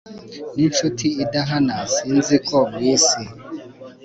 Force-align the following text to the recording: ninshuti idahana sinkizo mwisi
ninshuti 0.55 1.07
idahana 1.23 1.75
sinkizo 1.93 2.59
mwisi 2.73 3.21